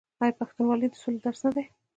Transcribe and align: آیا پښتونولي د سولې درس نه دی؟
آیا 0.21 0.37
پښتونولي 0.39 0.87
د 0.89 0.95
سولې 1.01 1.19
درس 1.25 1.39
نه 1.45 1.51
دی؟ 1.55 1.65